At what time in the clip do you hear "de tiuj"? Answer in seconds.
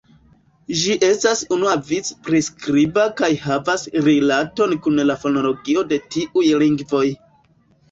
5.93-6.49